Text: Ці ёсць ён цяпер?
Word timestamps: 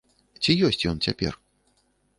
Ці 0.45 0.55
ёсць 0.69 0.81
ён 0.93 0.97
цяпер? 1.09 1.33